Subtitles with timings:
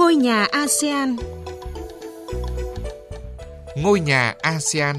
[0.00, 1.16] Ngôi nhà ASEAN
[3.76, 4.96] Ngôi nhà ASEAN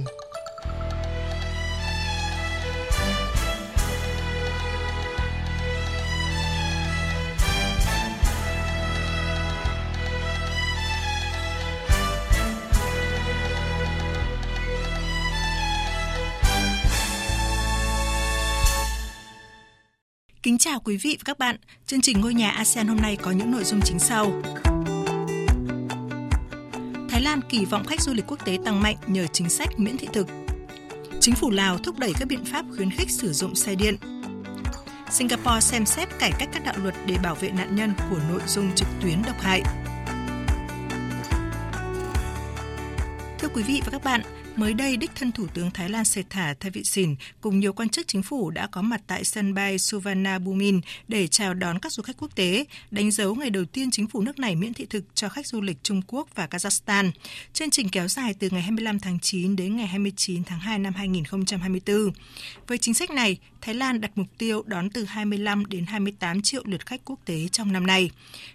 [20.44, 21.56] Kính chào quý vị và các bạn.
[21.86, 24.42] Chương trình Ngôi nhà ASEAN hôm nay có những nội dung chính sau.
[27.22, 29.98] Thái Lan kỳ vọng khách du lịch quốc tế tăng mạnh nhờ chính sách miễn
[29.98, 30.28] thị thực.
[31.20, 33.96] Chính phủ Lào thúc đẩy các biện pháp khuyến khích sử dụng xe điện.
[35.10, 38.42] Singapore xem xét cải cách các đạo luật để bảo vệ nạn nhân của nội
[38.48, 39.62] dung trực tuyến độc hại.
[43.40, 44.22] Thưa quý vị và các bạn,
[44.56, 48.24] Mới đây, đích thân Thủ tướng Thái Lan Setha Thavisin cùng nhiều quan chức chính
[48.24, 50.72] phủ đã có mặt tại sân bay Suvarnabhumi
[51.08, 54.22] để chào đón các du khách quốc tế, đánh dấu ngày đầu tiên chính phủ
[54.22, 57.12] nước này miễn thị thực cho khách du lịch Trung Quốc và Kazakhstan.
[57.54, 60.94] Chương trình kéo dài từ ngày 25 tháng 9 đến ngày 29 tháng 2 năm
[60.94, 62.12] 2024.
[62.68, 66.62] Với chính sách này, Thái Lan đặt mục tiêu đón từ 25 đến 28 triệu
[66.66, 68.12] lượt khách quốc tế trong năm nay.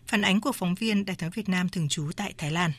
[0.06, 2.72] Phản ánh của phóng viên Đài tiếng Việt Nam thường trú tại Thái Lan.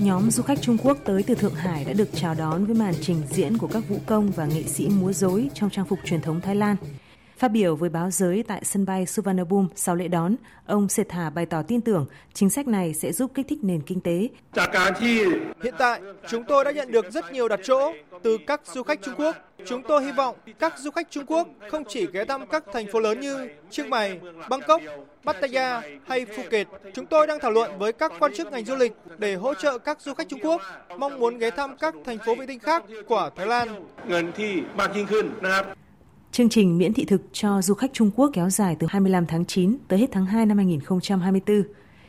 [0.00, 2.94] Nhóm du khách Trung Quốc tới từ Thượng Hải đã được chào đón với màn
[3.00, 6.20] trình diễn của các vũ công và nghệ sĩ múa rối trong trang phục truyền
[6.20, 6.76] thống Thái Lan.
[7.40, 11.46] Phát biểu với báo giới tại sân bay Suvarnabhumi sau lễ đón, ông Sethar bày
[11.46, 14.28] tỏ tin tưởng chính sách này sẽ giúp kích thích nền kinh tế.
[15.62, 19.02] Hiện tại, chúng tôi đã nhận được rất nhiều đặt chỗ từ các du khách
[19.02, 19.36] Trung Quốc.
[19.66, 22.86] Chúng tôi hy vọng các du khách Trung Quốc không chỉ ghé thăm các thành
[22.92, 24.82] phố lớn như Chiang Mai, Bangkok,
[25.24, 26.66] Pattaya hay Phuket.
[26.94, 29.78] Chúng tôi đang thảo luận với các quan chức ngành du lịch để hỗ trợ
[29.78, 30.62] các du khách Trung Quốc
[30.98, 33.68] mong muốn ghé thăm các thành phố vệ tinh khác của Thái Lan.
[36.32, 39.44] Chương trình miễn thị thực cho du khách Trung Quốc kéo dài từ 25 tháng
[39.44, 41.62] 9 tới hết tháng 2 năm 2024.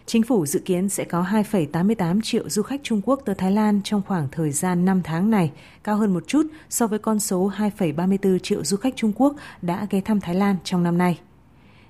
[0.06, 3.82] Chính phủ dự kiến sẽ có 2,88 triệu du khách Trung Quốc tới Thái Lan
[3.84, 5.52] trong khoảng thời gian 5 tháng này,
[5.84, 9.88] cao hơn một chút so với con số 2,34 triệu du khách Trung Quốc đã
[9.90, 11.20] ghé thăm Thái Lan trong năm nay.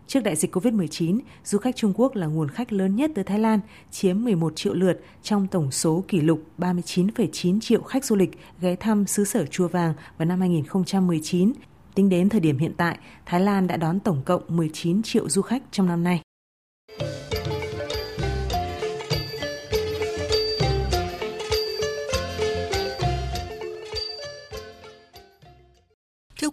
[0.08, 3.40] Trước đại dịch COVID-19, du khách Trung Quốc là nguồn khách lớn nhất tới Thái
[3.40, 3.60] Lan,
[3.92, 8.32] chiếm 11 triệu lượt trong tổng số kỷ lục 39,9 triệu khách du lịch
[8.62, 11.54] ghé thăm xứ sở Chùa Vàng vào năm 2019.
[11.96, 15.42] Tính đến thời điểm hiện tại, Thái Lan đã đón tổng cộng 19 triệu du
[15.42, 16.22] khách trong năm nay.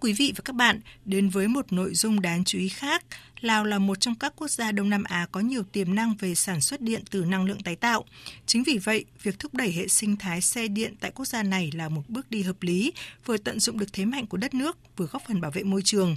[0.09, 3.05] Quý vị và các bạn, đến với một nội dung đáng chú ý khác,
[3.41, 6.35] Lào là một trong các quốc gia Đông Nam Á có nhiều tiềm năng về
[6.35, 8.05] sản xuất điện từ năng lượng tái tạo.
[8.47, 11.71] Chính vì vậy, việc thúc đẩy hệ sinh thái xe điện tại quốc gia này
[11.75, 12.93] là một bước đi hợp lý,
[13.25, 15.83] vừa tận dụng được thế mạnh của đất nước, vừa góp phần bảo vệ môi
[15.83, 16.17] trường.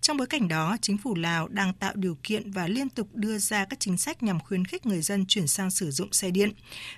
[0.00, 3.38] Trong bối cảnh đó, chính phủ Lào đang tạo điều kiện và liên tục đưa
[3.38, 6.50] ra các chính sách nhằm khuyến khích người dân chuyển sang sử dụng xe điện.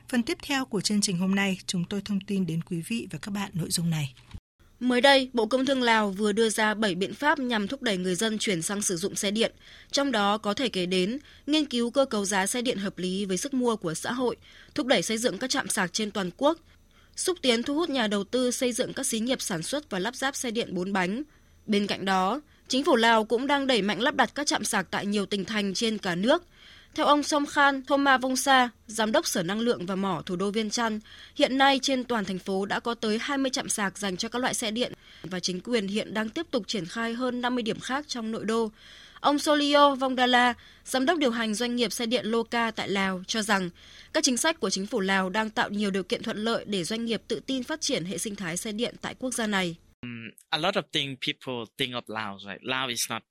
[0.08, 3.08] Phần tiếp theo của chương trình hôm nay, chúng tôi thông tin đến quý vị
[3.10, 4.14] và các bạn nội dung này.
[4.80, 7.96] Mới đây, Bộ Công Thương Lào vừa đưa ra 7 biện pháp nhằm thúc đẩy
[7.96, 9.52] người dân chuyển sang sử dụng xe điện,
[9.92, 13.24] trong đó có thể kể đến nghiên cứu cơ cấu giá xe điện hợp lý
[13.24, 14.36] với sức mua của xã hội,
[14.74, 16.58] thúc đẩy xây dựng các trạm sạc trên toàn quốc,
[17.16, 19.98] xúc tiến thu hút nhà đầu tư xây dựng các xí nghiệp sản xuất và
[19.98, 21.22] lắp ráp xe điện 4 bánh.
[21.66, 24.86] Bên cạnh đó, chính phủ Lào cũng đang đẩy mạnh lắp đặt các trạm sạc
[24.90, 26.42] tại nhiều tỉnh thành trên cả nước,
[26.94, 30.50] theo ông Som Khan Thoma Vongsa, Giám đốc Sở Năng lượng và Mỏ thủ đô
[30.50, 31.00] Viên Chăn,
[31.36, 34.38] hiện nay trên toàn thành phố đã có tới 20 trạm sạc dành cho các
[34.38, 37.80] loại xe điện và chính quyền hiện đang tiếp tục triển khai hơn 50 điểm
[37.80, 38.70] khác trong nội đô.
[39.20, 43.42] Ông Solio Vongdala, giám đốc điều hành doanh nghiệp xe điện Loka tại Lào cho
[43.42, 43.70] rằng
[44.12, 46.84] các chính sách của chính phủ Lào đang tạo nhiều điều kiện thuận lợi để
[46.84, 49.76] doanh nghiệp tự tin phát triển hệ sinh thái xe điện tại quốc gia này.
[50.04, 52.62] Um, a lot of things people think of Laos, right?
[52.62, 53.22] Laos is not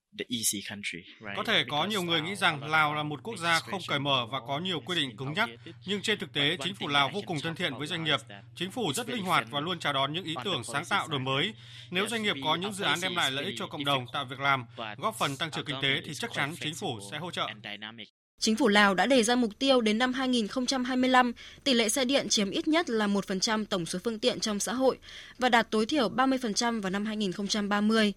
[1.36, 4.26] có thể có nhiều người nghĩ rằng Lào là một quốc gia không cởi mở
[4.30, 5.50] và có nhiều quy định cứng nhắc,
[5.86, 8.20] nhưng trên thực tế chính phủ Lào vô cùng thân thiện với doanh nghiệp.
[8.56, 11.20] Chính phủ rất linh hoạt và luôn chào đón những ý tưởng sáng tạo đổi
[11.20, 11.54] mới.
[11.90, 14.24] Nếu doanh nghiệp có những dự án đem lại lợi ích cho cộng đồng, tạo
[14.24, 14.66] việc làm,
[14.98, 17.48] góp phần tăng trưởng kinh tế thì chắc chắn chính phủ sẽ hỗ trợ.
[18.44, 21.32] Chính phủ Lào đã đề ra mục tiêu đến năm 2025,
[21.64, 24.72] tỷ lệ xe điện chiếm ít nhất là 1% tổng số phương tiện trong xã
[24.72, 24.98] hội
[25.38, 28.12] và đạt tối thiểu 30% vào năm 2030.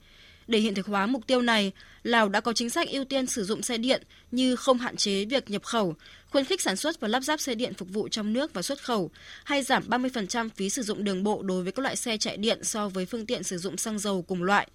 [0.47, 1.71] Để hiện thực hóa mục tiêu này,
[2.03, 5.25] Lào đã có chính sách ưu tiên sử dụng xe điện như không hạn chế
[5.25, 5.95] việc nhập khẩu,
[6.29, 8.83] khuyến khích sản xuất và lắp ráp xe điện phục vụ trong nước và xuất
[8.83, 9.11] khẩu,
[9.43, 12.63] hay giảm 30% phí sử dụng đường bộ đối với các loại xe chạy điện
[12.63, 14.67] so với phương tiện sử dụng xăng dầu cùng loại.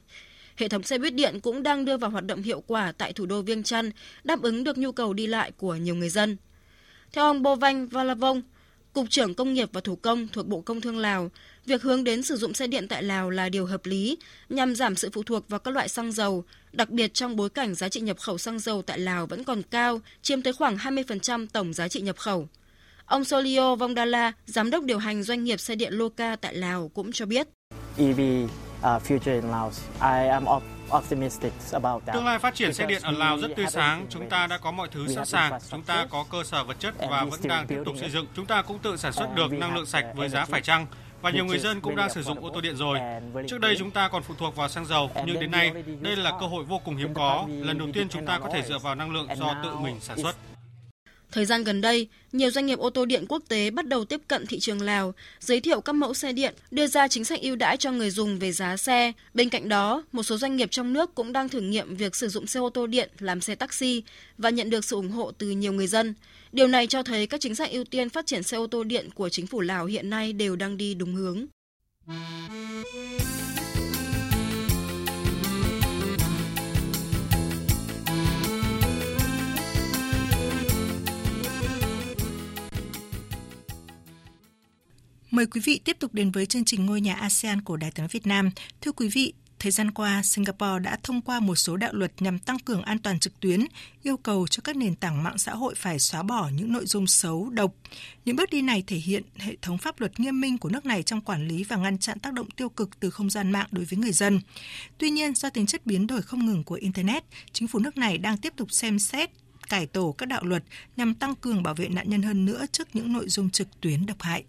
[0.57, 3.27] Hệ thống xe buýt điện cũng đang đưa vào hoạt động hiệu quả tại thủ
[3.27, 3.91] đô Viêng Chăn,
[4.25, 6.37] đáp ứng được nhu cầu đi lại của nhiều người dân.
[7.13, 8.43] Theo ông Bovanh Valavong,
[8.93, 11.31] Cục trưởng Công nghiệp và Thủ công thuộc Bộ Công Thương Lào,
[11.67, 14.19] việc hướng đến sử dụng xe điện tại Lào là điều hợp lý
[14.49, 17.75] nhằm giảm sự phụ thuộc vào các loại xăng dầu, đặc biệt trong bối cảnh
[17.75, 21.47] giá trị nhập khẩu xăng dầu tại Lào vẫn còn cao, chiếm tới khoảng 20%
[21.53, 22.49] tổng giá trị nhập khẩu.
[23.07, 27.13] Ông Solio Vongdala, giám đốc điều hành doanh nghiệp xe điện Loca tại Lào cũng
[27.13, 27.49] cho biết.
[27.97, 28.21] EV
[28.83, 30.45] uh, future in Laos, I am
[32.13, 34.07] Tương lai phát triển xe điện ở Lào rất tươi sáng.
[34.11, 35.59] Chúng ta đã có mọi thứ sẵn sàng.
[35.71, 38.27] Chúng ta có cơ sở vật chất và vẫn đang tiếp tục xây dựng.
[38.37, 40.87] Chúng ta cũng tự sản xuất được năng lượng sạch với giá phải chăng.
[41.23, 42.99] Và nhiều người dân cũng đang sử dụng ô tô điện rồi.
[43.49, 46.33] Trước đây chúng ta còn phụ thuộc vào xăng dầu, nhưng đến nay đây là
[46.41, 47.47] cơ hội vô cùng hiếm có.
[47.49, 50.19] Lần đầu tiên chúng ta có thể dựa vào năng lượng do tự mình sản
[50.23, 50.37] xuất.
[51.33, 54.21] Thời gian gần đây, nhiều doanh nghiệp ô tô điện quốc tế bắt đầu tiếp
[54.29, 57.57] cận thị trường Lào, giới thiệu các mẫu xe điện, đưa ra chính sách ưu
[57.57, 59.13] đãi cho người dùng về giá xe.
[59.35, 62.29] Bên cạnh đó, một số doanh nghiệp trong nước cũng đang thử nghiệm việc sử
[62.29, 64.03] dụng xe ô tô điện làm xe taxi
[64.39, 66.15] và nhận được sự ủng hộ từ nhiều người dân.
[66.53, 69.11] Điều này cho thấy các chính sách ưu tiên phát triển xe ô tô điện
[69.15, 71.47] của chính phủ Lào hiện nay đều đang đi đúng hướng.
[85.33, 88.07] Mời quý vị tiếp tục đến với chương trình Ngôi nhà ASEAN của Đài tiếng
[88.07, 88.51] Việt Nam.
[88.81, 92.39] Thưa quý vị, thời gian qua, Singapore đã thông qua một số đạo luật nhằm
[92.39, 93.65] tăng cường an toàn trực tuyến,
[94.03, 97.07] yêu cầu cho các nền tảng mạng xã hội phải xóa bỏ những nội dung
[97.07, 97.75] xấu, độc.
[98.25, 101.03] Những bước đi này thể hiện hệ thống pháp luật nghiêm minh của nước này
[101.03, 103.85] trong quản lý và ngăn chặn tác động tiêu cực từ không gian mạng đối
[103.85, 104.41] với người dân.
[104.99, 108.19] Tuy nhiên, do tính chất biến đổi không ngừng của Internet, chính phủ nước này
[108.19, 109.31] đang tiếp tục xem xét
[109.69, 110.65] cải tổ các đạo luật
[110.97, 114.07] nhằm tăng cường bảo vệ nạn nhân hơn nữa trước những nội dung trực tuyến
[114.07, 114.45] độc hại.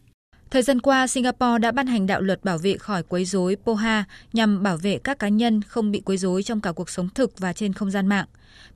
[0.53, 4.03] Thời gian qua, Singapore đã ban hành đạo luật bảo vệ khỏi quấy rối POHA
[4.33, 7.39] nhằm bảo vệ các cá nhân không bị quấy rối trong cả cuộc sống thực
[7.39, 8.25] và trên không gian mạng.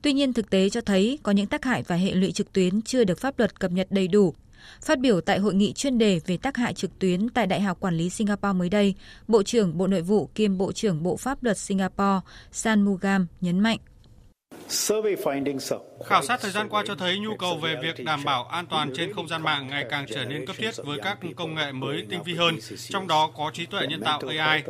[0.02, 2.82] Tuy nhiên, thực tế cho thấy có những tác hại và hệ lụy trực tuyến
[2.82, 4.34] chưa được pháp luật cập nhật đầy đủ.
[4.82, 7.80] Phát biểu tại hội nghị chuyên đề về tác hại trực tuyến tại Đại học
[7.80, 8.94] Quản lý Singapore mới đây,
[9.28, 12.20] Bộ trưởng Bộ Nội vụ kiêm Bộ trưởng Bộ Pháp luật Singapore
[12.52, 13.78] San Mugam nhấn mạnh
[16.06, 18.90] Khảo sát thời gian qua cho thấy nhu cầu về việc đảm bảo an toàn
[18.96, 22.06] trên không gian mạng ngày càng trở nên cấp thiết với các công nghệ mới
[22.10, 22.58] tinh vi hơn,
[22.88, 24.62] trong đó có trí tuệ nhân tạo AI.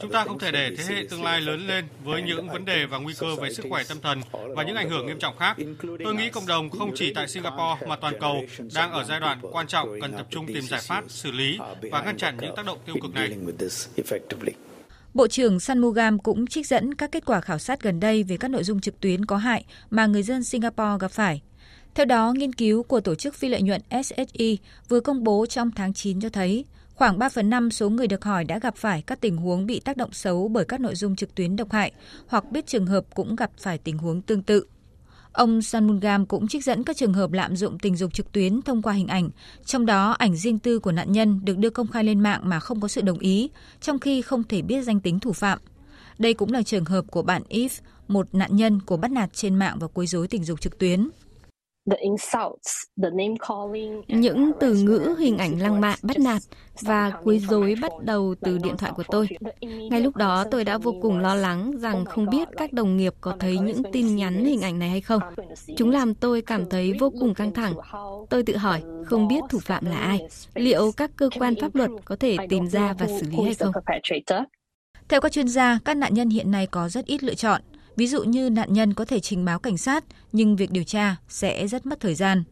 [0.00, 2.86] Chúng ta không thể để thế hệ tương lai lớn lên với những vấn đề
[2.86, 5.56] và nguy cơ về sức khỏe tâm thần và những ảnh hưởng nghiêm trọng khác.
[6.04, 8.44] Tôi nghĩ cộng đồng không chỉ tại Singapore mà toàn cầu
[8.74, 11.58] đang ở giai đoạn quan trọng cần tập trung tìm giải pháp, xử lý
[11.90, 13.30] và ngăn chặn những tác động tiêu cực này.
[15.16, 18.48] Bộ trưởng Sanmugam cũng trích dẫn các kết quả khảo sát gần đây về các
[18.48, 21.42] nội dung trực tuyến có hại mà người dân Singapore gặp phải.
[21.94, 24.58] Theo đó, nghiên cứu của tổ chức phi lợi nhuận SSI
[24.88, 26.64] vừa công bố trong tháng 9 cho thấy
[26.94, 29.80] khoảng 3 phần 5 số người được hỏi đã gặp phải các tình huống bị
[29.80, 31.92] tác động xấu bởi các nội dung trực tuyến độc hại
[32.26, 34.66] hoặc biết trường hợp cũng gặp phải tình huống tương tự.
[35.36, 38.82] Ông Sanmungam cũng trích dẫn các trường hợp lạm dụng tình dục trực tuyến thông
[38.82, 39.30] qua hình ảnh,
[39.64, 42.60] trong đó ảnh riêng tư của nạn nhân được đưa công khai lên mạng mà
[42.60, 43.50] không có sự đồng ý,
[43.80, 45.58] trong khi không thể biết danh tính thủ phạm.
[46.18, 47.74] Đây cũng là trường hợp của bạn Eve,
[48.08, 51.08] một nạn nhân của bắt nạt trên mạng và quấy rối tình dục trực tuyến.
[54.08, 56.42] Những từ ngữ hình ảnh lăng mạ bắt nạt
[56.80, 59.28] và quấy rối bắt đầu từ điện thoại của tôi.
[59.60, 63.14] Ngay lúc đó tôi đã vô cùng lo lắng rằng không biết các đồng nghiệp
[63.20, 65.22] có thấy những tin nhắn hình ảnh này hay không.
[65.76, 67.74] Chúng làm tôi cảm thấy vô cùng căng thẳng.
[68.30, 70.20] Tôi tự hỏi không biết thủ phạm là ai,
[70.54, 73.72] liệu các cơ quan pháp luật có thể tìm ra và xử lý hay không.
[75.08, 77.62] Theo các chuyên gia, các nạn nhân hiện nay có rất ít lựa chọn.
[77.96, 81.16] Ví dụ như nạn nhân có thể trình báo cảnh sát, nhưng việc điều tra
[81.28, 82.44] sẽ rất mất thời gian.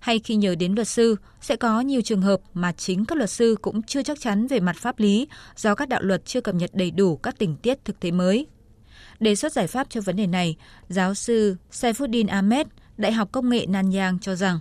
[0.00, 3.30] Hay khi nhờ đến luật sư, sẽ có nhiều trường hợp mà chính các luật
[3.30, 6.54] sư cũng chưa chắc chắn về mặt pháp lý do các đạo luật chưa cập
[6.54, 8.46] nhật đầy đủ các tình tiết thực tế mới.
[9.20, 10.56] Đề xuất giải pháp cho vấn đề này,
[10.88, 12.66] giáo sư Saifuddin Ahmed,
[12.96, 14.58] Đại học Công nghệ Nanyang cho rằng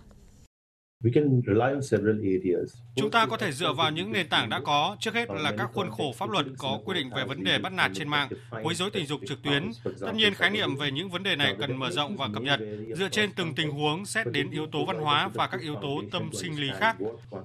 [2.96, 5.70] Chúng ta có thể dựa vào những nền tảng đã có, trước hết là các
[5.74, 8.30] khuôn khổ pháp luật có quy định về vấn đề bắt nạt trên mạng,
[8.64, 9.72] quấy rối tình dục trực tuyến.
[9.84, 12.60] Tất nhiên, khái niệm về những vấn đề này cần mở rộng và cập nhật,
[12.98, 16.02] dựa trên từng tình huống xét đến yếu tố văn hóa và các yếu tố
[16.12, 16.96] tâm sinh lý khác.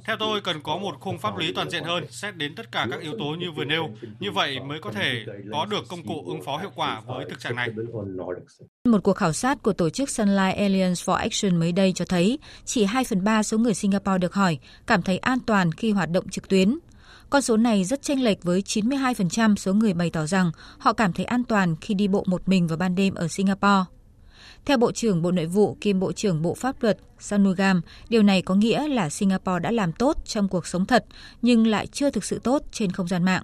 [0.05, 2.87] Theo tôi, cần có một khung pháp lý toàn diện hơn, xét đến tất cả
[2.90, 3.90] các yếu tố như vừa nêu.
[4.21, 7.40] Như vậy mới có thể có được công cụ ứng phó hiệu quả với thực
[7.40, 7.69] trạng này.
[8.85, 12.38] Một cuộc khảo sát của tổ chức Sunlight Alliance for Action mới đây cho thấy
[12.64, 15.92] chỉ 2 phần 3 số người Singapore được hỏi cảm thấy an an toàn khi
[15.92, 16.78] hoạt động trực tuyến.
[17.30, 21.12] Con số này rất chênh lệch với 92% số người bày tỏ rằng họ cảm
[21.12, 23.85] thấy an toàn khi đi bộ một mình vào ban đêm ở Singapore.
[24.64, 28.42] Theo Bộ trưởng Bộ Nội vụ kiêm Bộ trưởng Bộ Pháp luật Sanugam, điều này
[28.42, 31.04] có nghĩa là Singapore đã làm tốt trong cuộc sống thật
[31.42, 33.42] nhưng lại chưa thực sự tốt trên không gian mạng.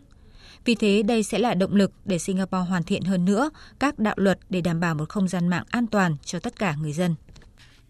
[0.65, 4.15] Vì thế, đây sẽ là động lực để Singapore hoàn thiện hơn nữa các đạo
[4.19, 7.15] luật để đảm bảo một không gian mạng an toàn cho tất cả người dân.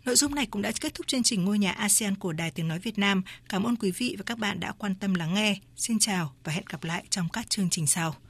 [0.05, 2.69] Nội dung này cũng đã kết thúc chương trình Ngôi nhà ASEAN của Đài Tiếng
[2.69, 3.23] Nói Việt Nam.
[3.49, 5.57] Cảm ơn quý vị và các bạn đã quan tâm lắng nghe.
[5.77, 8.15] Xin chào và hẹn gặp lại trong các chương trình sau.